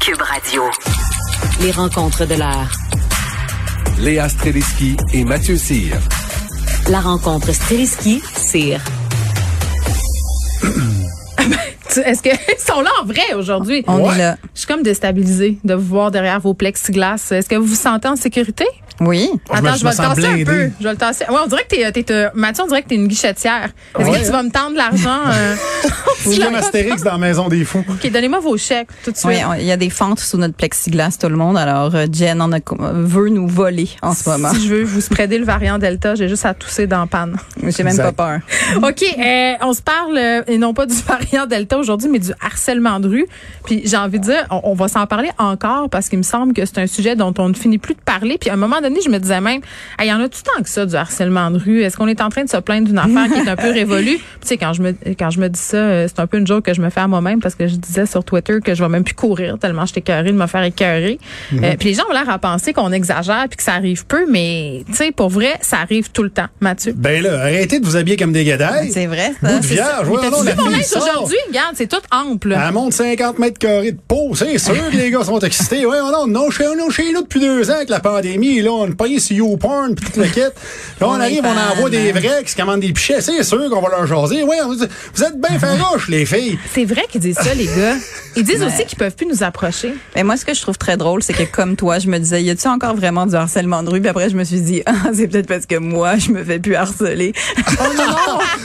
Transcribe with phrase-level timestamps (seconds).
[0.00, 0.62] Cube Radio.
[1.60, 2.70] Les rencontres de l'heure.
[3.98, 5.94] Léa Streliski et Mathieu Cyr.
[6.88, 8.80] La rencontre Streliski-Cyr.
[12.04, 13.84] Est-ce qu'ils sont là en vrai aujourd'hui?
[13.88, 14.36] On est là.
[14.54, 17.30] Je suis comme déstabilisée de vous voir derrière vos plexiglas.
[17.30, 18.64] Est-ce que vous vous sentez en sécurité?
[19.00, 19.30] Oui.
[19.50, 20.70] Attends, me- je vais le tasser un peu.
[20.78, 21.24] Je vais le tasser.
[21.28, 23.70] Ouais, on dirait que t'es, t'es, t'es- Mathieu, on dirait que t'es une guichetière.
[23.98, 24.20] Est-ce Ouais.
[24.20, 25.20] que tu vas me tendre de l'argent?
[25.28, 25.56] euh?
[26.42, 27.82] Comme Astérix dans la Maison des Fous.
[27.88, 29.30] OK, donnez-moi vos chèques tout de suite.
[29.30, 31.56] Oui, il y a des fentes sous notre plexiglas, tout le monde.
[31.56, 34.52] Alors, euh, Jen en a, veut nous voler en ce moment.
[34.52, 37.36] Si je veux vous spreader le variant Delta, j'ai juste à tousser dans la panne.
[37.62, 38.12] J'ai même Exact.
[38.12, 38.40] pas
[38.76, 38.86] peur.
[38.88, 42.32] OK, euh, on se parle, euh, et non pas du variant Delta aujourd'hui, mais du
[42.44, 43.26] harcèlement de rue.
[43.64, 46.52] Puis j'ai envie de dire, on, on va s'en parler encore parce qu'il me semble
[46.52, 48.36] que c'est un sujet dont on ne finit plus de parler.
[48.38, 49.60] Puis à un moment donné, je me disais même,
[50.00, 51.82] il y en a tout tant que ça du harcèlement de rue?
[51.82, 54.16] Est-ce qu'on est en train de se plaindre d'une affaire qui est un peu révolue?
[54.16, 56.46] Tu sais, quand je me quand je me dis ça, euh, c'est un peu une
[56.46, 58.82] joke que je me fais à moi-même parce que je disais sur Twitter que je
[58.82, 61.18] vais même plus courir tellement j'étais écœurée de me faire écœurer.
[61.52, 64.26] Euh, puis les gens ont l'air à penser qu'on exagère puis que ça arrive peu,
[64.28, 66.92] mais tu sais, pour vrai, ça arrive tout le temps, Mathieu.
[66.96, 68.90] Ben là, arrêtez de vous habiller comme des gadailles.
[68.92, 71.36] C'est vrai, Bout de vierge, ouais, non, la aujourd'hui?
[71.48, 72.52] Regarde, c'est tout ample.
[72.52, 75.86] Elle monte 50 mètres carrés de peau, c'est sûr que les gars sont excités.
[75.86, 78.88] Ouais, non, non, chez nous, chez nous depuis deux ans avec la pandémie, là, on
[78.88, 80.40] est payé sur YouPorn pis toute la kit.
[80.40, 80.50] Là,
[81.02, 83.20] on, On arrive, on envoie des vrais qui se commandent des pichets.
[83.20, 84.42] C'est sûr qu'on va leur jaser.
[84.42, 86.58] Vous êtes bien farouches, les filles.
[86.74, 87.96] C'est vrai qu'ils disent ça, les gars.
[88.36, 89.94] Ils disent aussi qu'ils peuvent plus nous approcher.
[90.14, 92.42] Mais moi, ce que je trouve très drôle, c'est que comme toi, je me disais,
[92.42, 94.00] y a-tu encore vraiment du harcèlement de rue?
[94.00, 96.58] Puis après, je me suis dit, ah, c'est peut-être parce que moi, je me fais
[96.58, 97.32] plus harceler.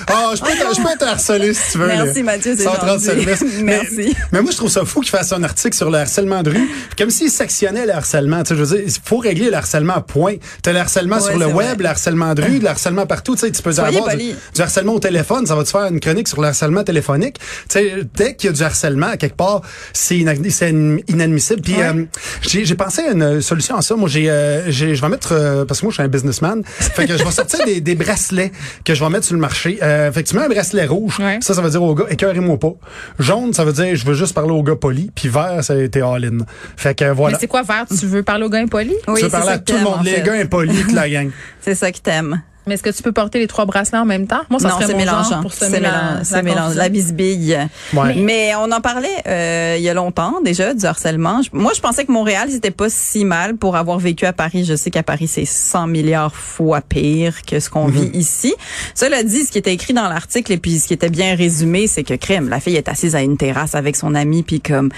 [0.08, 1.88] Ah, je peux, te- je peux te harceler si tu veux.
[1.88, 2.23] Merci, là.
[2.23, 3.05] Mathieu, c'est Sans trop de gentil.
[3.05, 3.43] service.
[3.61, 3.95] Merci.
[3.97, 6.52] Mais, mais moi, je trouve ça fou qu'il fasse un article sur le harcèlement de
[6.52, 8.43] rue, comme s'il sectionnait le harcèlement.
[8.43, 10.36] Tu sais, je veux dire, il faut régler le harcèlement, point.
[10.61, 13.36] T'as le harcèlement Ouais, sur le web, le harcèlement de rue, le harcèlement partout.
[13.36, 16.00] Tu sais, tu peux Soyez avoir du, harcèlement au téléphone, ça va te faire une
[16.00, 17.38] chronique sur le harcèlement téléphonique.
[17.39, 19.61] Tu sais, dès qu'il y a du harcèlement, à quelque part,
[19.94, 20.70] c'est inad- c'est
[21.08, 21.61] inadmissible.
[21.61, 22.06] Puis, euh,
[22.42, 23.95] j'ai pensé à une solution à ça.
[23.95, 27.06] Moi, j'ai, euh, je vais mettre, euh, parce que moi, je suis un businessman, fait
[27.08, 28.52] que je vais sortir des, des bracelets
[28.83, 29.80] que je vais mettre sur le marché.
[29.82, 31.39] Euh, fait que tu mets un bracelet rouge, Ouais.
[31.42, 32.73] ça, ça veut dire au gars, écœurez-moi pas.
[33.20, 35.11] Jaune, ça veut dire, je veux juste parler au gars poli.
[35.15, 36.39] Puis vert, ça a été all-in.
[36.77, 37.36] Fait que voilà.
[37.36, 37.86] Mais c'est quoi vert?
[37.88, 38.94] Tu veux parler aux gars impolis?
[39.08, 40.21] Oui, tu veux parler à tout le monde, en les fait.
[40.23, 41.29] gars impolis, la gang.
[41.61, 42.41] C'est ça qui t'aime.
[42.67, 44.42] Mais est-ce que tu peux porter les trois bracelets en même temps?
[44.49, 45.42] Moi, ça non, serait c'est mon genre mélangeant.
[45.42, 46.15] pour C'est semer la, mélangeant.
[46.17, 46.61] la C'est mélangeant.
[46.64, 46.81] confusion.
[46.81, 47.70] La bisbille.
[47.93, 48.15] Ouais.
[48.15, 51.42] Mais on en parlait euh, il y a longtemps déjà du harcèlement.
[51.43, 54.65] Je- Moi, je pensais que Montréal, c'était pas si mal pour avoir vécu à Paris.
[54.65, 58.53] Je sais qu'à Paris, c'est 100 milliards fois pire que ce qu'on vit ici.
[58.95, 61.87] Cela dit, ce qui était écrit dans l'article et puis ce qui était bien résumé,
[61.87, 64.89] c'est que crème, la fille est assise à une terrasse avec son ami puis comme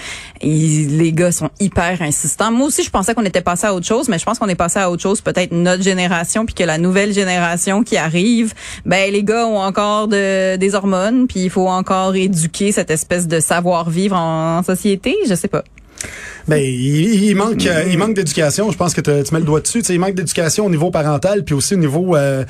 [0.42, 2.50] les gars sont hyper insistants.
[2.50, 4.54] Moi aussi, je pensais qu'on était passé à autre chose, mais je pense qu'on est
[4.54, 8.54] passé à autre chose, peut-être notre génération puis que la nouvelle génération qui arrive,
[8.86, 13.28] ben les gars ont encore de, des hormones, puis il faut encore éduquer cette espèce
[13.28, 15.64] de savoir-vivre en, société, je sais pas.
[16.46, 18.70] Ben, il, il manque, euh, il manque d'éducation.
[18.70, 19.80] Je pense que te- tu mets le doigt dessus.
[19.90, 22.42] Il manque d'éducation au niveau parental, puis aussi au niveau, euh,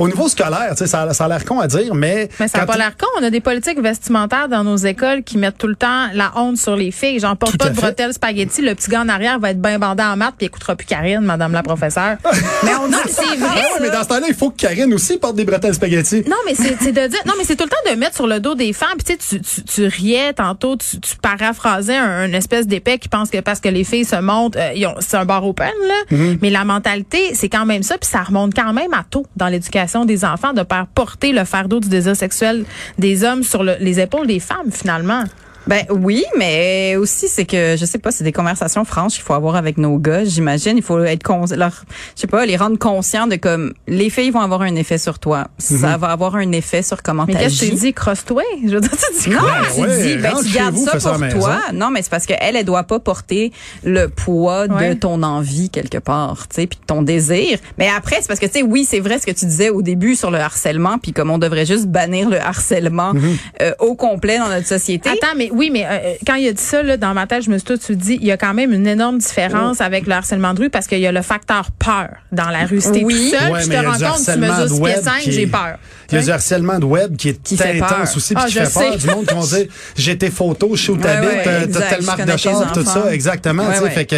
[0.00, 0.72] au niveau scolaire.
[0.76, 3.06] Ça, a- ça a l'air con à dire, mais Mais ça n'a pas l'air con.
[3.20, 6.56] On a des politiques vestimentaires dans nos écoles qui mettent tout le temps la honte
[6.56, 7.20] sur les filles.
[7.20, 7.80] J'en porte pas de fait.
[7.82, 8.62] bretelles spaghetti.
[8.62, 10.86] Le petit gars en arrière va être bien bandé en maths puis il écoutera plus
[10.86, 12.16] Karine, madame la professeure.
[12.64, 13.48] mais on c'est vrai.
[13.48, 16.24] Ouais, mais dans ce temps-là, il faut que Karine aussi porte des bretelles spaghetti.
[16.28, 17.20] Non, mais c'est de dire.
[17.26, 18.88] Non, mais c'est tout le temps de mettre sur le dos des femmes.
[19.04, 23.60] Puis tu tu, tu, riais tantôt, tu, tu paraphrasais un, espèce qui pense que parce
[23.60, 25.94] que les filles se montent, euh, c'est un bar open, là.
[26.16, 26.38] Mm-hmm.
[26.42, 27.98] Mais la mentalité, c'est quand même ça.
[27.98, 31.44] Puis ça remonte quand même à tôt dans l'éducation des enfants de faire porter le
[31.44, 32.64] fardeau du désir sexuel
[32.98, 35.24] des hommes sur le- les épaules des femmes, finalement.
[35.66, 39.34] Ben oui, mais aussi c'est que je sais pas, c'est des conversations franches qu'il faut
[39.34, 40.24] avoir avec nos gars.
[40.24, 41.84] J'imagine, il faut être con, leur,
[42.14, 45.18] je sais pas, les rendre conscients de comme les filles vont avoir un effet sur
[45.18, 45.48] toi.
[45.58, 47.92] Ça va avoir un effet sur comment Mais qu'est-ce que je t'ai dit?
[47.92, 48.42] Crosse-toi?
[48.64, 49.40] Je veux dire, tu dis Non,
[49.74, 51.18] tu ouais, dis, ben, tu gardes vous, ça pour toi.
[51.18, 51.48] maison.
[51.74, 53.52] Non, mais c'est parce qu'elle, elle doit pas porter
[53.84, 54.94] le poids Ouais.
[54.94, 57.58] de ton envie quelque part, tu sais, puis de ton désir.
[57.78, 59.82] Mais après, c'est parce que, tu sais, oui, c'est vrai ce que tu disais au
[59.82, 63.36] début sur le harcèlement, puis comme on devrait juste bannir le harcèlement Mm-hmm.
[63.62, 65.08] euh, au complet dans notre société.
[65.08, 67.50] Attends, mais oui, mais euh, quand il a dit ça, là, dans ma tête, je
[67.50, 70.06] me suis tout de suite dit, il y a quand même une énorme différence avec
[70.06, 72.80] le harcèlement de rue parce qu'il y a le facteur peur dans la rue.
[72.80, 73.30] Si t'es Oui.
[73.30, 74.74] tout seul, Ouais, je te il y a rends compte, tu harcèlement mesures de 6
[74.74, 75.78] pieds web 5, qui est- j'ai peur.
[76.12, 78.16] Il y a du harcèlement de web qui est Qui fait intense peur.
[78.16, 78.92] aussi, puis Ah, qui je fait peur.
[78.92, 78.98] sais.
[78.98, 79.66] Du monde qui vont dire
[79.96, 83.12] j'ai tes photos, je suis où t'habites, ouais, t'as- telle marque de char, tout ça,
[83.12, 83.64] exactement.
[83.64, 83.90] Ouais, tu sais, ouais.
[83.90, 84.16] Fait que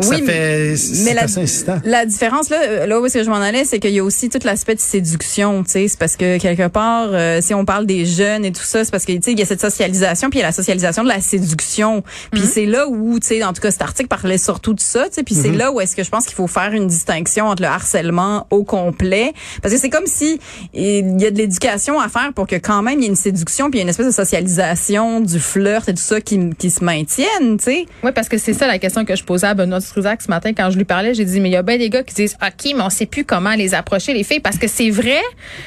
[0.00, 1.80] ça Oui, fait c'est mais la, assez incitant.
[1.84, 4.04] la différence là, euh, là où est-ce que je m'en allais, c'est qu'il y a
[4.04, 7.64] aussi tout l'aspect de séduction, tu sais, c'est parce que quelque part, euh, si on
[7.64, 9.62] parle des jeunes et tout ça, c'est parce que tu sais, il y a cette
[9.62, 12.02] socialisation, puis il y a la sexualisation de la séduction.
[12.32, 15.04] Puis c'est là où, tu sais, en tout cas, cet article parlait surtout de ça,
[15.08, 15.22] tu sais.
[15.22, 17.68] Puis c'est là où est-ce que je pense qu'il faut faire une distinction entre le
[17.68, 19.32] harcèlement au complet,
[19.62, 20.40] parce que c'est comme si
[20.74, 23.16] il y a de l'éducation à faire pour que quand même il y ait une
[23.16, 26.38] séduction, puis il y ait une espèce de socialisation du flirt et tout ça qui,
[26.58, 27.86] qui se maintienne, tu sais.
[28.02, 30.52] Oui, parce que c'est ça la question que je posais à Benoît Struzac ce matin
[30.56, 31.14] quand je lui parlais.
[31.14, 33.06] J'ai dit, mais il y a bien des gars qui disent, OK, mais on sait
[33.06, 35.20] plus comment les approcher, les filles, parce que c'est vrai.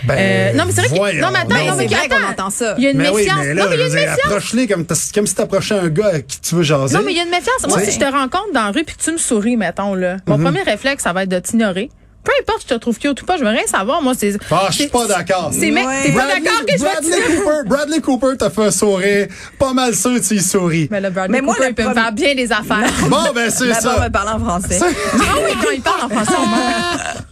[0.06, 1.96] Ben, euh, non, mais c'est vrai que, voyons non, mais attends, Ben, non, mais c'est
[1.96, 2.16] vrai attends.
[2.26, 2.76] qu'on entend ça.
[2.78, 3.40] Il y a une Mais oui, méfiance.
[3.42, 4.20] mais là, non, mais il y a une méfiance.
[4.26, 6.96] approche-les comme, t'as- comme si t'approchais un gars à qui tu veux jaser.
[6.98, 7.68] Non, mais il y a une méfiance.
[7.68, 10.18] Moi, si je te rencontre dans la rue puis que tu me souris, mettons, là,
[10.28, 10.44] mon Mhm.
[10.46, 11.90] premier réflexe, ça va être de t'ignorer.
[12.24, 14.02] Peu importe si je te trouve cute ou pas, je veux rien savoir.
[14.02, 14.38] Moi, c'est.
[14.50, 15.52] Ah, je suis pas d'accord.
[15.52, 16.04] C'est mec, Ouais.
[16.04, 19.28] t'es pas d'accord que je Bradley Cooper, Bradley Cooper t'a fait un sourire.
[19.60, 20.88] Pas mal sûr tu y souris.
[20.90, 22.90] Mais le Bradley Mais moi, Cooper, il peut me faire bien des affaires.
[23.10, 24.00] Bon, ben, c'est ça.
[24.00, 24.80] me parler en français.
[24.82, 27.24] Ah oui, quand il parle en français, on meurt.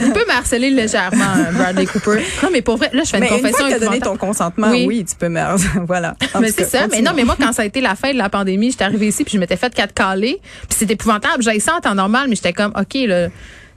[0.00, 2.22] Il peut me harceler légèrement, euh, Bradley Cooper.
[2.42, 3.86] Non, mais pour vrai, là, je fais une Mais une confession fois que tu as
[3.86, 4.84] donné ton consentement, Oui.
[4.88, 5.40] oui, tu peux me...
[5.86, 6.14] voilà.
[6.34, 6.86] En Mais c'est ça.
[6.90, 9.08] Mais non, mais moi, quand ça a été la fin de la pandémie, j'étais arrivée
[9.08, 10.40] ici puis je m'étais fait quatre calés.
[10.68, 11.42] Puis c'était épouvantable.
[11.42, 13.28] J'avais ça en temps normal, mais j'étais comme, OK, là,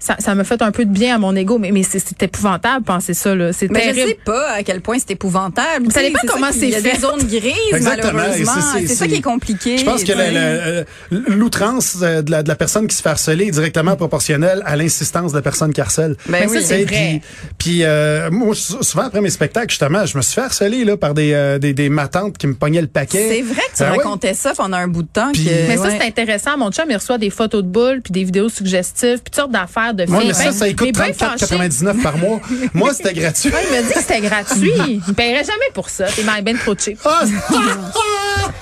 [0.03, 1.57] ça, ça me fait un peu de bien à mon ego.
[1.57, 3.53] Mais, mais c'est épouvantable, penser ça, là.
[3.53, 4.09] C'est Mais je terrible.
[4.09, 5.91] sais pas à quel point c'est épouvantable.
[5.91, 6.93] Ça dépend comment c'est Il y a fait.
[6.93, 8.13] des zones grises, Exactement.
[8.13, 8.51] malheureusement.
[8.79, 9.77] C'est- ça qui est compliqué.
[9.77, 10.85] Je pense que le-
[11.29, 14.75] l'outrance euh, de la, de la personne qui se fait harceler est directement proportionnelle à
[14.75, 16.15] l'insistance de la personne qui harcèle.
[16.27, 16.59] Ben oui.
[16.63, 17.21] C'est vrai.
[17.21, 17.21] Puis,
[17.57, 20.97] puis, euh, moi, sou- souvent après mes spectacles, justement, je me suis fait harceler là,
[20.97, 23.27] par des, euh, des, des matantes qui me pognaient le paquet.
[23.29, 25.31] C'est vrai que tu Ben racontais ça pendant un bout de temps.
[25.33, 26.57] Puis- que, Mais ça, c'est intéressant.
[26.57, 29.51] Mon chum, il reçoit des photos de boules, puis des vidéos suggestives, puis toutes sortes
[29.51, 30.13] d'affaires de filles.
[30.13, 31.45] Moi, mais ça, ça coûte ben fâché.
[31.45, 32.39] 34,99 par mois.
[32.73, 33.49] Moi, c'était gratuit.
[33.49, 34.71] Ouais, il m'a dit que c'était gratuit.
[34.87, 36.05] Il me paierait jamais pour ça.
[36.05, 36.99] T'es ben trop cheap.
[37.05, 37.23] Ah,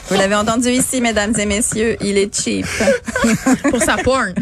[0.09, 2.65] Vous l'avez entendu ici, mesdames et messieurs, il est cheap.
[3.69, 4.33] Pour sa porn.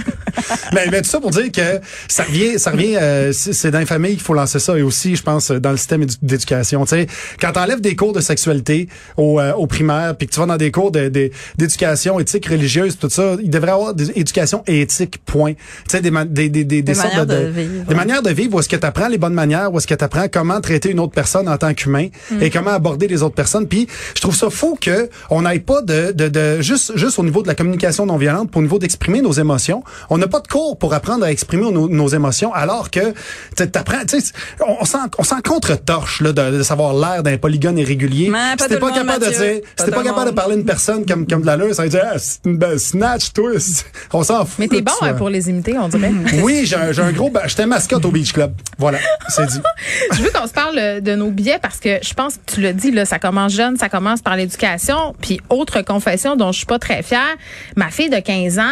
[0.74, 3.86] mais, mais tout ça pour dire que ça revient, ça revient, euh, c'est dans les
[3.86, 6.84] familles qu'il faut lancer ça et aussi, je pense, dans le système édu- d'éducation.
[6.86, 7.08] Tu sais,
[7.40, 8.88] quand t'enlèves des cours de sexualité
[9.18, 12.48] au, euh, au primaire, puis que tu vas dans des cours de- de- d'éducation éthique
[12.48, 15.18] religieuse, tout ça, il devrait y avoir des éducation éthique.
[15.26, 15.54] Point.
[15.54, 15.60] Tu
[15.90, 17.86] sais, des, des, des, des, des sortes manières de, de vivre.
[17.88, 19.94] des manières de vivre où est-ce que tu apprends les bonnes manières, où est-ce que
[19.94, 22.08] tu apprends comment traiter une autre personne en tant qu'humain
[22.42, 23.68] et comment aborder les autres personnes.
[23.68, 27.24] Puis je trouve ça fou que on n'aille pas de, de, de juste juste au
[27.24, 29.84] niveau de la communication non violente, pour au niveau d'exprimer nos émotions.
[30.10, 33.14] On n'a pas de cours pour apprendre à exprimer nos, nos émotions, alors que
[33.56, 34.32] tu apprends, tu sais,
[34.66, 38.30] on, on s'en on s'en contre-torche là de, de savoir l'air d'un polygone irrégulier.
[38.30, 40.30] Mais pas si t'es tout pas capable de dire, Pas si t'es pas le capable
[40.32, 42.58] de parler à une personne comme comme de l'allure, ça veut dire ah, c'est une
[42.58, 43.86] belle snatch twist.
[44.14, 44.60] On s'en fout.
[44.60, 46.12] Mais t'es bon hein, pour les imiter, on dirait.
[46.44, 47.32] Oui, j'ai un, j'ai un gros.
[47.46, 48.54] J'étais mascotte au Beach Club.
[48.78, 49.60] Voilà, c'est dit.
[50.14, 52.62] Je veux qu'on se parle euh, de nos billets parce que je pense que tu
[52.62, 55.16] l'as dit, là, ça commence jeune, ça commence par l'éducation.
[55.22, 57.36] Puis autre confession dont je suis pas très fière,
[57.76, 58.64] ma fille de 15 ans,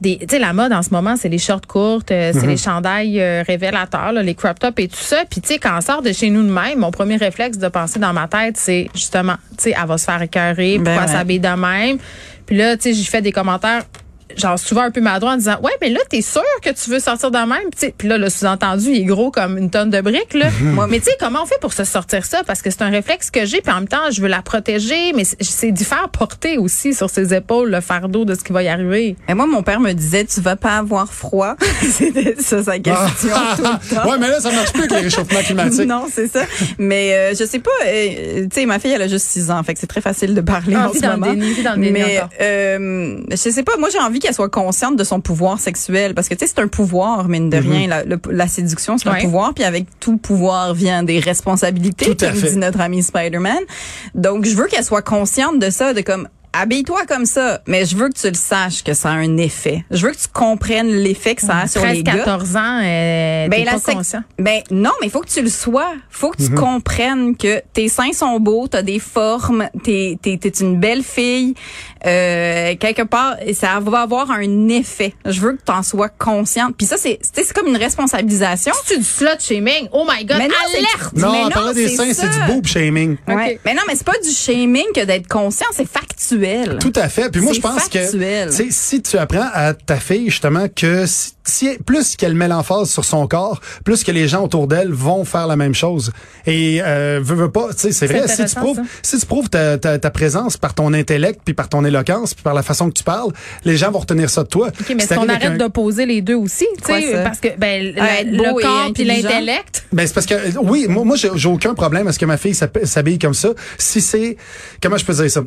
[0.00, 2.56] des, tu sais, la mode en ce moment, c'est les shorts courtes, euh, c'est les
[2.56, 5.24] chandails euh, révélateurs, là, les crop tops et tout ça.
[5.28, 7.68] Puis tu sais, quand on sort de chez nous de même, mon premier réflexe de
[7.68, 11.02] penser dans ma tête, c'est justement, tu sais, elle va se faire écœurer, Ben pourquoi
[11.02, 11.08] ouais.
[11.08, 11.98] elle s'habille de même.
[12.46, 13.84] Puis là, tu sais, j'ai fait des commentaires
[14.38, 17.00] genre souvent un peu maladroit en disant ouais mais là t'es sûr que tu veux
[17.00, 17.92] sortir de même?
[17.96, 20.48] Puis là le sous-entendu il est gros comme une tonne de briques là
[20.88, 22.42] mais tu sais comment on fait pour se sortir ça?
[22.46, 25.12] Parce que c'est un réflexe que j'ai puis en même temps je veux la protéger
[25.14, 28.62] mais c'est- d'y faire porter aussi sur ses épaules le fardeau de ce qui va
[28.62, 31.56] y arriver Et moi, mon père me disait, tu vas pas avoir froid.
[31.82, 33.26] C'était ça sa question tout
[33.62, 33.62] le
[33.94, 34.10] temps.
[34.10, 35.86] ouais, mais là, ça marche plus avec les réchauffements climatiques.
[35.86, 36.40] Non, c'est ça.
[36.78, 37.70] Mais euh, je sais pas.
[37.86, 40.34] euh, tu sais, ma fille, elle a juste 6 ans, fait que c'est très facile
[40.34, 41.32] de parler Ah, en vis ce dans moment.
[41.32, 43.76] déni, vis dans le déni Mais euh, je sais pas.
[43.78, 46.60] Moi, j'ai envie qu'elle soit consciente de son pouvoir sexuel parce que tu sais, c'est
[46.62, 47.88] un pouvoir, mine de rien.
[47.88, 49.16] La, le- la séduction, c'est Ouais.
[49.18, 49.54] un pouvoir.
[49.54, 53.60] Puis avec tout pouvoir vient des responsabilités, comme dit notre ami Spider-Man.
[54.14, 57.94] Donc, je veux qu'elle soit consciente de ça, de comme Habille-toi comme ça, mais je
[57.94, 59.84] veux que tu le saches que ça a un effet.
[59.90, 62.16] Je veux que tu comprennes l'effet que ça a sur 13 les gars.
[62.16, 65.92] 14 ans euh, Ben, pas conscient ben non, mais il faut que tu le sois.
[66.08, 66.48] faut que Mhm.
[66.48, 71.02] tu comprennes que tes seins sont beaux, t'as des formes, t'es t'es t'es une belle
[71.02, 71.54] fille.
[72.06, 75.14] Euh, quelque part, ça va avoir un effet.
[75.24, 76.74] Je veux que tu en sois consciente.
[76.76, 78.72] Puis ça, c'est tu sais, c'est comme une responsabilisation.
[78.84, 81.74] c'est du slut shaming oh my god Mais non, alerte Non, Mais on non, parlait
[81.74, 83.16] des c'est seins, c'est du boob shaming.
[83.26, 83.58] Ouais.
[83.64, 86.78] Mais non, mais c'est pas du shaming que d'être conscient, c'est factuel.
[86.80, 87.30] Tout à fait.
[87.30, 88.10] Puis moi, je pense factuel.
[88.12, 92.34] que tu sais, si tu apprends à ta fille justement que si, si- plus qu'elle
[92.34, 95.74] met l'emphase sur son corps, plus que les gens autour d'elle vont faire la même
[95.74, 96.12] chose.
[96.46, 98.26] Et euh, veux, veux pas, tu sais, c'est vrai.
[98.28, 98.82] Si tu prouves, ça.
[99.02, 102.42] si tu prouves ta, ta, ta présence par ton intellect, puis par ton éloquence, puis
[102.42, 103.32] par la façon que tu parles,
[103.64, 104.68] les gens vont retenir ça de toi.
[104.68, 107.22] OK, mais Si est-ce qu'on t'arrives avec arrête un- d'opposer les deux aussi, tu sais,
[107.24, 109.84] parce que ben être le corps puis l'intellect.
[109.92, 112.36] Ben c'est parce que euh, oui, moi, moi j'ai aucun problème à ce que ma
[112.36, 113.50] fille s'habille comme ça.
[113.78, 114.36] Si c'est
[114.82, 115.42] comment je peux dire ça?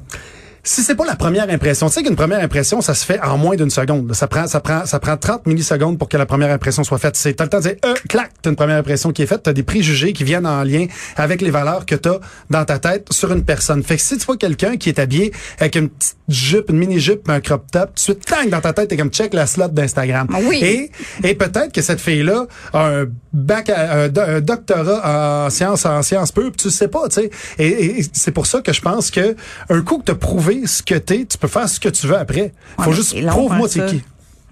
[0.63, 3.37] Si c'est pas la première impression, tu sais qu'une première impression, ça se fait en
[3.37, 4.13] moins d'une seconde.
[4.13, 7.15] Ça prend, ça prend, ça prend 30 millisecondes pour que la première impression soit faite.
[7.15, 9.41] C'est, t'as le temps de dire, euh, clac, t'as une première impression qui est faite.
[9.43, 13.07] T'as des préjugés qui viennent en lien avec les valeurs que t'as dans ta tête
[13.11, 13.81] sur une personne.
[13.83, 17.27] Fait que si tu vois quelqu'un qui est habillé avec une petite jupe, une mini-jupe,
[17.29, 19.69] un crop top, tout de suite, tang, dans ta tête, t'es comme check la slot
[19.69, 20.27] d'Instagram.
[20.33, 20.59] Ah oui.
[20.61, 20.91] Et,
[21.27, 26.01] et peut-être que cette fille-là a un bac, à- un, un doctorat en sciences, en
[26.03, 27.29] sciences puis tu sais pas, tu sais.
[27.57, 29.35] Et, et c'est pour ça que je pense que
[29.69, 32.17] un coup que t'as prouvé ce que t'es, tu peux faire ce que tu veux
[32.17, 32.53] après.
[32.79, 34.03] Faut Ouais, juste prouve-moi t'es qui.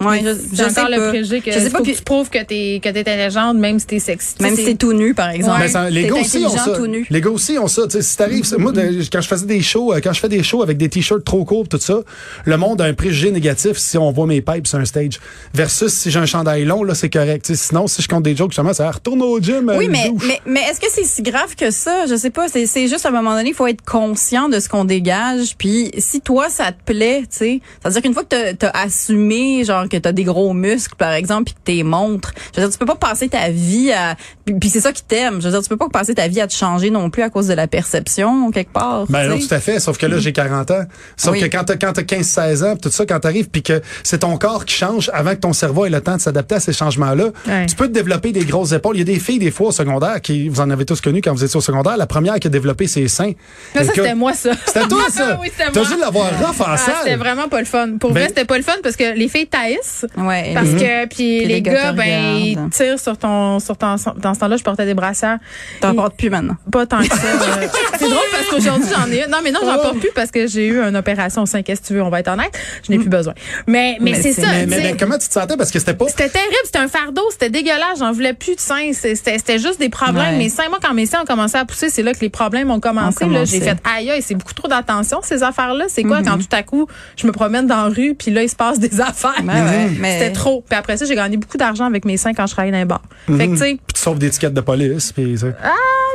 [0.02, 1.10] Ouais, je, C'est je sais encore le pas.
[1.10, 3.58] préjugé que je sais faut pas que que, tu prouves que t'es que t'es intelligente,
[3.58, 4.36] même si t'es sexy.
[4.40, 5.60] même C'est- si c'est tout nu, par exemple.
[5.60, 5.66] Ouais.
[5.66, 6.74] Ben, ça, les T'es gars aussi ont ça.
[7.10, 7.84] Les gars aussi ont ça.
[7.84, 10.30] Tu sais, si t'arrives, moi, de- quand je faisais des shows, euh, quand je fais
[10.30, 12.00] des shows avec des t-shirts trop courts, tout ça,
[12.46, 15.20] le monde a un préjugé négatif si on voit mes pipes sur un stage.
[15.54, 17.46] Versus si j'ai un chandail long, là, c'est correct.
[17.46, 19.72] Tu sais, sinon, si je compte des jokes, justement, ça retourne au gym.
[19.78, 20.24] Oui, euh, mais, douche.
[20.28, 22.06] mais, mais est-ce que c'est si grave que ça?
[22.08, 22.48] Je sais pas.
[22.48, 25.56] C'est, c'est juste à un moment donné, il faut être conscient de ce qu'on dégage.
[25.58, 29.64] Puis si toi, ça te plaît, tu sais, c'est-à-dire qu'une fois que t'as, t'as assumé,
[29.66, 32.72] genre, que t'as des gros muscles, par exemple, puis que t'es montres, je veux dire,
[32.74, 34.16] tu peux pas passer ta vie à...
[34.60, 35.42] Puis, c'est ça qui t'aime.
[35.42, 37.30] Je veux dire, tu peux pas passer ta vie à te changer non plus à
[37.30, 39.06] cause de la perception, quelque part.
[39.10, 39.80] Ben tu non, tout à fait.
[39.80, 40.84] Sauf que là, j'ai 40 ans.
[41.18, 41.42] Sauf Oui.
[41.42, 43.82] que quand t'as, quand t'as 15, 16 ans, pis tout ça, quand t'arrives, puis que
[44.04, 46.60] c'est ton corps qui change avant que ton cerveau ait le temps de s'adapter à
[46.60, 47.66] ces changements-là, Ouais.
[47.68, 48.96] tu peux te développer des grosses épaules.
[48.96, 51.22] Il y a des filles, des fois, au secondaire, qui, vous en avez tous connu
[51.22, 53.32] quand vous étiez au secondaire, la première qui a développé ses seins.
[53.76, 54.52] Ça, c'était moi, ça.
[54.66, 55.38] C'était toi, ça?
[55.42, 55.90] oui, c'était T'as moi.
[55.94, 57.98] dû l'avoir rough en Ah, c'était vraiment pas le fun.
[58.00, 59.48] Pour Ben- vrai, c'était pas le fun parce que les filles
[60.18, 60.52] Ouais.
[60.54, 64.40] Parce que puis les, les gars ben ils tirent sur ton sur ton dans ce
[64.40, 65.40] temps-là je portais des brassières
[65.82, 66.56] T'en portes plus maintenant.
[66.72, 67.68] pas tant que ça euh,
[67.98, 69.32] c'est drôle parce qu'aujourd'hui j'en ai une.
[69.32, 69.82] non mais non j'en Oh.
[69.84, 72.10] porte plus parce que j'ai eu une opération au sein qu'est-ce que tu veux on
[72.10, 72.52] va être honnête
[72.86, 73.34] je n'ai plus besoin
[73.68, 75.56] mais mais, Mais c'est c'est- ça mais, mais, mais comment tu te sentais?
[75.58, 76.08] Parce que c'était pas.
[76.08, 79.80] C'était terrible, c'était un fardeau, c'était dégueulasse, j'en voulais plus de seins, c'était c'était juste
[79.80, 80.34] des problèmes.
[80.34, 80.38] Ouais.
[80.38, 82.70] Mais cinq mois quand mes seins ont commencé à pousser, c'est là que les problèmes
[82.72, 83.26] ont commencé.
[83.26, 85.86] Là, j'ai fait aïe c'est beaucoup trop d'attention ces affaires-là.
[85.88, 86.08] C'est Mm-hmm.
[86.08, 88.56] quoi quand tout à coup je me promène dans la rue puis là il se
[88.56, 89.34] passe des affaires?
[89.44, 90.62] Ouais, ouais, mais- C'était trop.
[90.68, 92.86] Puis après ça, j'ai gagné beaucoup d'argent avec mes seins quand je travaillais dans les
[92.86, 93.02] bars.
[93.28, 95.12] Fait que tu sais, Puis tu sauves des tickets de police.
[95.12, 95.72] Puis, ah,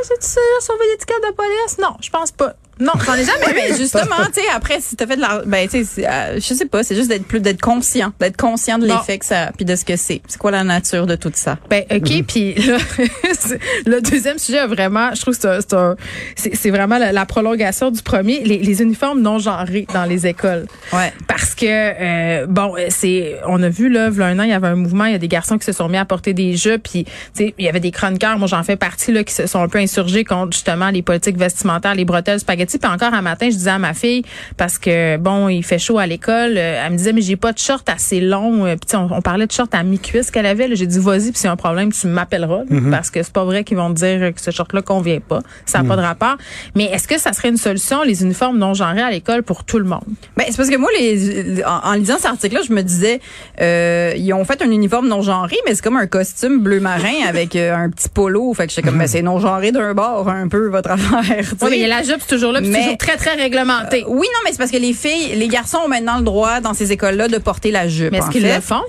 [0.07, 0.27] j'ai-tu
[0.61, 1.77] sauvé l'étiquette de police?
[1.81, 2.55] Non, je pense pas.
[2.79, 5.67] Non, j'en ai jamais Mais justement, tu sais, après, si t'as fait de la, ben,
[5.67, 8.77] tu sais, c'est, euh, je sais pas, c'est juste d'être plus, d'être conscient, d'être conscient
[8.77, 10.21] de l'effet que ça, puis de ce que c'est.
[10.27, 11.57] C'est quoi la nature de tout ça?
[11.69, 12.77] Ben ok, puis là,
[13.39, 15.95] c'est- le deuxième sujet a vraiment, je trouve que c'est un-
[16.35, 20.65] c'est vraiment la, la prolongation du premier, les, les uniformes non genrés dans les écoles.
[20.93, 21.13] Ouais.
[21.27, 24.67] Parce que euh, bon, euh, c'est, on a vu là, un an, il y avait
[24.67, 26.83] un mouvement, il y a des garçons qui se sont mis à porter des jupes,
[26.83, 29.47] puis tu sais, il y avait des chroniqueurs, moi j'en fais partie là, qui se
[29.47, 32.77] sont un peu insurgés contre justement les politiques vestimentaires, les bretelles, spaghettis.
[32.79, 34.23] Puis encore un matin, je disais à ma fille
[34.57, 37.51] parce que bon, il fait chaud à l'école, euh, elle me disait mais j'ai pas
[37.53, 38.65] de short assez long.
[38.65, 40.75] Euh, Puis tu sais, on, on parlait de short à mi-cuisse qu'elle avait.
[40.75, 43.33] J'ai dit vas-y, puis s'il y a un problème, tu m'appelleras là, parce que c'est
[43.33, 45.41] pas vrai qu'ils vont te dire que ce short-là convient pas.
[45.65, 46.37] Ça n'a pas de rapport.
[46.75, 49.79] Mais est-ce que ça serait une solution les uniformes non genrés à l'école pour tout
[49.79, 50.03] le monde?
[50.37, 53.19] Ben, c'est parce que moi, les, en, en lisant cet article-là, je me disais,
[53.61, 57.13] euh, ils ont fait un uniforme non genré, mais c'est comme un costume bleu marin
[57.27, 58.53] avec euh, un petit polo.
[58.53, 61.45] Fait que j'étais comme, ben, c'est non genré d'un bord, un peu, votre affaire.
[61.61, 64.03] Oui, mais la jupe, c'est toujours là, puis c'est très, très réglementé.
[64.07, 66.73] Oui, non, mais c'est parce que les filles, les garçons ont maintenant le droit dans
[66.73, 68.11] ces écoles-là de porter la jupe.
[68.11, 68.83] mais est-ce qu'ils le font?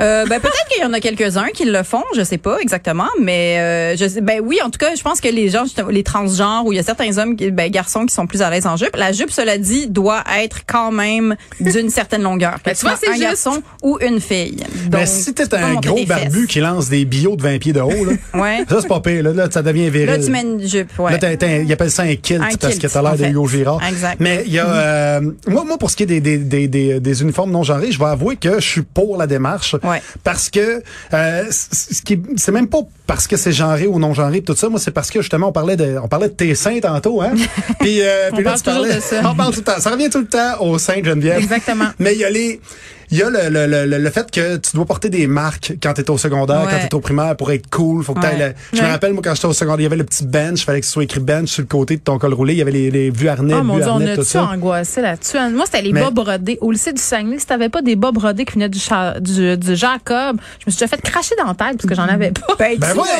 [0.00, 3.08] Euh, ben peut-être qu'il y en a quelques-uns qui le font, je sais pas exactement,
[3.20, 5.88] mais euh, je sais, ben oui, en tout cas, je pense que les gens, justement,
[5.90, 8.66] les transgenres, où il y a certains hommes, ben garçons qui sont plus à l'aise
[8.66, 12.54] en jupe, la jupe, cela dit, doit être quand même d'une certaine longueur.
[12.54, 13.22] Que Ben, tu vois, c'est un juste.
[13.24, 14.56] garçon ou une fille.
[14.90, 17.72] Mais Donc, si tu t'es un gros barbu qui lance des billots de 20 pieds
[17.72, 18.64] de haut, là, ouais.
[18.68, 19.22] ça, c'est pas pire.
[19.22, 20.06] Là, là, ça devient viril.
[20.06, 21.12] Là, tu mets une jupe, ouais.
[21.12, 23.24] Là, t'as- t'as- ils appellent ça un kilt Un parce kilt, que t'as l'air de.
[23.26, 23.80] Hugo Girard.
[23.86, 24.16] Exact.
[24.20, 27.00] Mais il y a, euh, moi, moi, pour ce qui est des, des, des, des,
[27.00, 29.76] des uniformes non genrés, je vais avouer que je suis pour la démarche.
[29.82, 30.02] Ouais.
[30.24, 34.14] Parce que, euh, ce qui, est- c'est même pas parce que c'est genré ou non
[34.14, 34.68] genré tout ça.
[34.68, 37.32] Moi, c'est parce que, justement, on parlait de, on parlait de tes seins tantôt, hein.
[37.80, 39.22] puis, euh, On puis là, parle tu parlais, toujours de ça.
[39.30, 39.80] on parle tout le temps.
[39.80, 41.38] Ça revient tout le temps aux seins de Geneviève.
[41.42, 41.88] Exactement.
[41.98, 42.60] Mais il y a les,
[43.12, 45.92] il y a le, le, le, le fait que tu dois porter des marques quand
[45.94, 46.68] t'es au secondaire, Ouais.
[46.70, 48.02] quand t'es au primaire pour être cool.
[48.02, 48.54] Faut que t'ailles Ouais.
[48.72, 50.64] le- je me rappelle, moi, quand j'étais au secondaire, il y avait le petit bench,
[50.64, 52.54] fallait que ce soit écrit bench sur le côté de ton col roulé.
[52.54, 54.30] Il y avait les, les vues harnais, Oh mon vues dieu, on harnais, tout a-tu
[54.30, 54.42] ça.
[54.44, 55.36] angoissé là-dessus?
[55.54, 56.58] Moi, c'était les Mais- bas brodés.
[56.60, 59.56] Au lycée du Saguenay, si t'avais pas des bas brodés qui venaient du, cha- du,
[59.56, 62.30] du Jacob, je me suis déjà fait cracher dans la tête parce que j'en avais
[62.32, 62.54] pas.
[62.58, 63.12] Ben, Ben voyons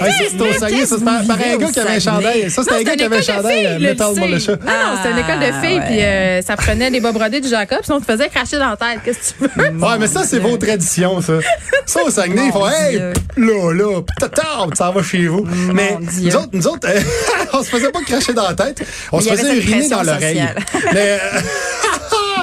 [0.00, 2.50] Hey, ça, c'était au Saguenay, ça, par, par un gars qui avait un chandail.
[2.50, 4.14] Ça, c'était Non, un gars c'était qui avait un chandail Metal.
[4.16, 4.52] Militia.
[4.52, 7.40] Non, non, c'était une école de Ah, filles, puis euh, ça prenait des bas brodés
[7.40, 9.00] du Jacob, sinon on te faisait cracher dans la tête.
[9.22, 9.68] Tu veux?
[9.78, 11.34] Ouais, mais ça, c'est vos traditions, ça.
[11.86, 12.98] Ça, au Saguenay, ils font, hey,
[13.36, 15.46] là, là, tata, tu s'en vas chez vous.
[15.72, 16.88] mais nous autres, nous autres,
[17.52, 18.86] on se faisait pas cracher dans la tête.
[19.12, 20.44] On se faisait uriner dans l'oreille.
[20.92, 21.18] Mais,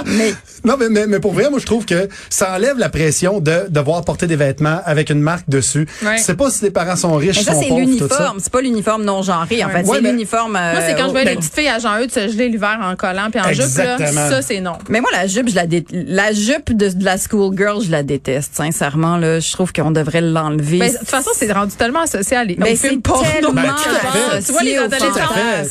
[0.06, 0.34] Mais-
[0.66, 3.66] non, mais, mais, mais pour vrai, moi, je trouve que ça enlève la pression de
[3.70, 5.88] devoir porter des vêtements avec une marque dessus.
[6.04, 6.18] Ouais.
[6.18, 8.04] Sais pas si les parents sont riches, Mais ça, sont c'est pauvres, tout ça.
[8.16, 8.40] l'uniforme.
[8.42, 9.84] C'est pas l'uniforme non genré, en fait.
[9.84, 10.52] Ouais, c'est mais- l'uniforme.
[10.54, 12.80] Moi, c'est quand je euh, vois ben- les petites filles à Jean-Eudes se geler l'hiver
[12.82, 14.74] en collant puis en jupe, là, ça, c'est non.
[14.90, 18.04] Mais moi, la jupe, je la dé- la jupe de, de la schoolgirl, je la
[18.04, 18.52] déteste.
[18.56, 20.80] Sincèrement, là, je trouve qu'on devrait l'enlever.
[20.80, 23.24] Ben, de toute façon, c'est rendu tellement associé à les Ben, c'est films porno.
[23.54, 23.64] Ben.
[24.46, 25.08] Tu vois les adolescents.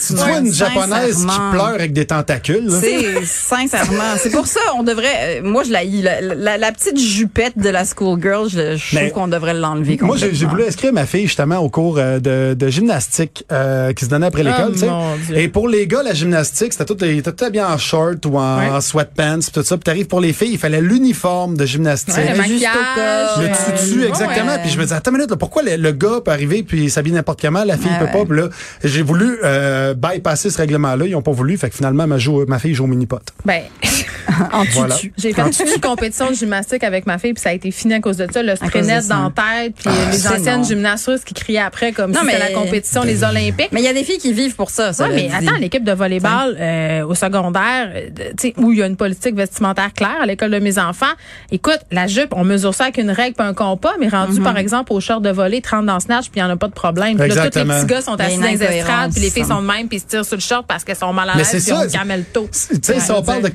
[0.09, 4.82] Tu vois une japonaise qui pleure avec des tentacules, C'est sincèrement, c'est pour ça on
[4.82, 5.40] devrait.
[5.40, 9.11] euh, moi, je la, la, la, la petite jupette de la schoolgirl, je, je trouve
[9.11, 9.99] qu'on devrait l'enlever.
[10.02, 14.04] Moi, j'ai voulu inscrire ma fille justement au cours euh, de, de gymnastique euh, qui
[14.04, 14.75] se donnait après l'école.
[14.85, 15.32] Oh.
[15.35, 18.37] Et pour les gars, la gymnastique, c'était tout, ils étaient tout bien en short ou
[18.38, 19.76] en, en sweatpants, pis tout ça.
[19.76, 22.14] Puis t'arrives pour les filles, il fallait l'uniforme de gymnastique.
[22.16, 23.30] Ouais, le maquillage.
[23.38, 23.46] Le
[23.87, 24.52] tutu, exactement.
[24.52, 24.61] ouais.
[24.62, 26.90] Puis je me disais, attends une minute, là, pourquoi le, le gars peut arriver puis
[26.90, 28.25] s'habille n'importe comment, la fille Ouais, peut pas.
[28.25, 28.49] Puis là,
[28.85, 31.06] j'ai voulu euh, bypasser ce règlement-là.
[31.06, 31.56] Ils ont pas voulu.
[31.56, 33.20] Fait que finalement, ma, joue- ma fille joue au mini-pot.
[33.44, 33.62] Ben,
[34.52, 34.72] en tutu.
[34.75, 34.96] Voilà.
[35.16, 38.00] j'ai fait une compétition de gymnastique avec ma fille, puis ça a été fini à
[38.00, 38.42] cause de ça.
[38.42, 40.64] Le traînette dans la tête, puis Ah, les anciennes non.
[40.64, 43.68] gymnastes qui criaient après comme Non, si c'était mais- la compétition des Olympiques.
[43.72, 44.92] Mais il y a des filles qui vivent pour ça.
[44.92, 48.78] ça Ouais, mais attends, l'équipe de volleyball euh, au secondaire, euh, tu sais, où il
[48.78, 51.06] y a une politique vestimentaire claire à l'école de mes enfants.
[51.50, 54.56] Écoute, la jupe, on mesure ça avec une règle, pas un compas, mais rendu par
[54.58, 56.72] exemple au short de volley, 30 dans snatch, puis il y en a pas de
[56.72, 57.16] problème.
[57.18, 59.62] Puis là, tous les petits gars sont assis dans les estrades, puis les filles sont
[59.62, 61.46] de même, puis ils se tirent sur le short parce qu'elles sont mal à l'aise,
[61.48, 62.48] c'est puis on camel tôt.
[62.52, 63.48] Tu sais, si on parle de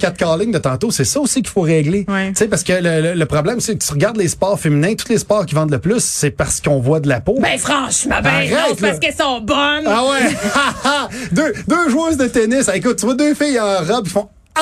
[0.50, 2.06] de tantôt, c'est ça aussi qu'il faut régler.
[2.08, 2.30] Ouais.
[2.30, 4.96] Tu sais, parce que le, le- le problème, c'est que tu regardes les sports féminins,
[4.96, 7.38] tous les sports qui vendent le plus, c'est parce qu'on voit de la peau.
[7.40, 9.84] Ben franchement, ben Arrête, non, parce qu'elles sont bonnes.
[9.86, 11.10] Ah ouais!
[11.32, 12.68] Deux, deux joueuses de tennis.
[12.70, 14.62] Ah, Écoute, tu vois deux filles en robe, ils font Ah!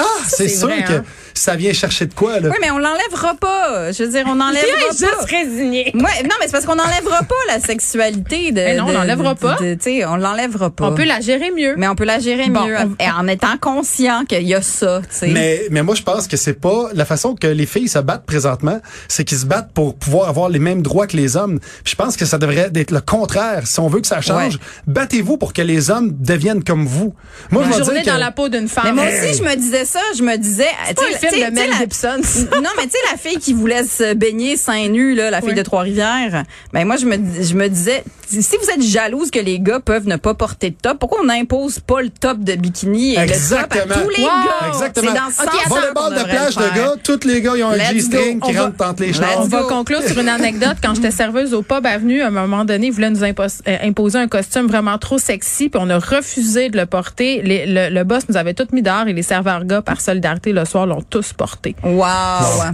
[0.00, 0.24] Ah!
[0.28, 1.04] C'est c'est sûr vrai, que hein.
[1.34, 2.48] ça vient chercher de quoi, là?
[2.50, 3.92] Oui, mais on l'enlèvera pas.
[3.92, 4.90] Je veux dire, on n'enlèvera pas.
[4.92, 5.92] juste résigné.
[5.94, 8.56] Ouais, non, mais c'est parce qu'on n'enlèvera pas la sexualité de.
[8.60, 9.56] Mais non, on l'enlèvera pas.
[9.58, 10.88] Tu sais, on l'enlèvera pas.
[10.88, 11.74] On peut la gérer mieux.
[11.76, 14.62] Mais on peut la gérer Bon, mieux on- et en étant conscient qu'il y a
[14.62, 15.26] ça, tu sais.
[15.28, 18.26] Mais, mais moi, je pense que c'est pas la façon que les filles se battent
[18.26, 21.58] présentement, c'est qu'ils se battent pour pouvoir avoir les mêmes droits que les hommes.
[21.84, 23.66] Puis je pense que ça devrait être le contraire.
[23.66, 24.60] Si on veut que ça change, Ouais.
[24.86, 27.14] battez-vous pour que les hommes deviennent comme vous.
[27.50, 28.84] Moi, Une je vais journée dire que dans la peau d'une femme.
[28.86, 30.00] Mais moi aussi, je me disais ça.
[30.16, 30.68] Je me disais.
[30.86, 32.20] C'est pas un film de Mel Gibson.
[32.56, 35.54] non, mais tu sais, la fille qui voulait se baigner seins nus, là, la fille
[35.54, 39.58] de Trois-Rivières, ben moi, je me, je me disais, si vous êtes jalouse que les
[39.60, 43.14] gars peuvent ne pas porter de top, pourquoi on n'impose pas le top de bikini
[43.14, 43.84] et Exactement.
[43.86, 44.28] le top à tous les Wow.
[44.30, 44.68] gars?
[44.68, 45.10] Exactement.
[45.10, 45.74] C'est dans ce Ok, sens attends.
[45.74, 48.62] Volleyball de plage de gars, tous les gars, ils ont un G-string qui On va-
[48.66, 49.12] rentre entre les.
[49.38, 50.76] On va conclure sur une anecdote.
[50.82, 53.76] Quand j'étais serveuse au pub Avenue, à un moment donné, ils voulaient nous impos- euh,
[53.82, 57.42] imposer un costume vraiment trop sexy, puis on a refusé de le porter.
[57.42, 60.52] Les- le, le boss nous avait tout mis dehors et les serveurs gars, par solidarité,
[60.52, 61.74] le soir, l'ont tous porté.
[61.82, 62.04] Wow.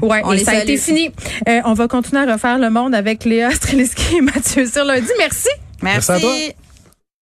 [0.03, 1.11] Ouais, On et les ça a été fini.
[1.49, 5.09] Euh, on va continuer à refaire le monde avec Léa Streliski et Mathieu sur lundi.
[5.19, 5.46] Merci.
[5.83, 6.35] Merci à toi.